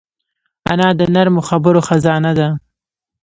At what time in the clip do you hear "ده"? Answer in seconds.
2.39-2.47